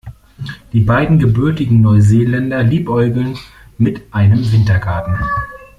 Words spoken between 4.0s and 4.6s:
einem